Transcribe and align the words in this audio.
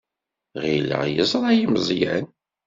Ɣileɣ 0.63 1.01
yeẓra-iyi 1.07 1.67
Meẓyan. 1.73 2.25